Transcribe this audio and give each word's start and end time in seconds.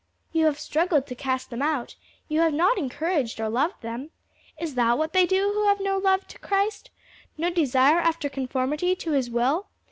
"You 0.31 0.45
have 0.45 0.59
struggled 0.59 1.05
to 1.05 1.13
cast 1.13 1.51
them 1.51 1.61
out, 1.61 1.95
you 2.27 2.39
have 2.39 2.55
not 2.55 2.79
encouraged 2.79 3.39
or 3.39 3.49
loved 3.49 3.83
them. 3.83 4.09
Is 4.59 4.73
that 4.73 4.97
what 4.97 5.13
they 5.13 5.27
do 5.27 5.51
who 5.53 5.67
have 5.67 5.79
no 5.79 5.99
love 5.99 6.27
to 6.29 6.39
Christ? 6.39 6.89
no 7.37 7.51
desire 7.51 7.99
after 7.99 8.27
conformity 8.27 8.95
to 8.95 9.11
his 9.11 9.29
will? 9.29 9.67